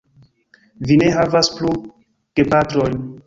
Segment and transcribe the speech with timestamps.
[0.91, 1.75] Vi ne havas plu
[2.41, 2.99] gepatrojn.